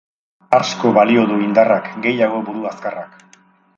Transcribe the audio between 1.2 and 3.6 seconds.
du indarrak, gehiago buru azkarrak.